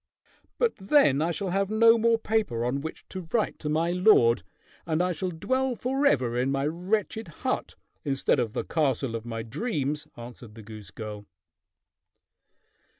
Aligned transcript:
_]"But 0.57 0.73
then 0.77 1.21
I 1.21 1.29
shall 1.29 1.51
have 1.51 1.69
no 1.69 1.95
more 1.95 2.17
paper 2.17 2.65
on 2.65 2.81
which 2.81 3.07
to 3.09 3.27
write 3.31 3.59
to 3.59 3.69
my 3.69 3.91
lord, 3.91 4.41
and 4.83 4.99
I 4.99 5.11
shall 5.11 5.29
dwell 5.29 5.75
forever 5.75 6.35
in 6.35 6.51
my 6.51 6.65
wretched 6.65 7.27
hut 7.27 7.75
instead 8.03 8.39
of 8.39 8.53
the 8.53 8.63
castle 8.63 9.15
of 9.15 9.27
my 9.27 9.43
dreams," 9.43 10.07
answered 10.17 10.55
the 10.55 10.63
goose 10.63 10.89
girl. 10.89 11.27